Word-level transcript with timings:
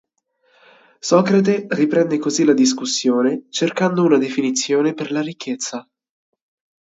Socrate 0.97 1.67
riprende 1.69 2.17
così 2.17 2.43
la 2.43 2.55
discussione, 2.55 3.45
cercando 3.51 4.03
una 4.03 4.17
definizione 4.17 4.95
per 4.95 5.11
la 5.11 5.21
ricchezza. 5.21 5.87